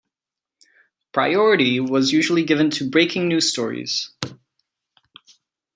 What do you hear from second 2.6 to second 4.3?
to breaking news stories.